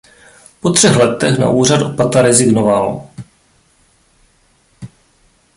[0.59, 3.07] Po třech letech na úřad opata rezignoval.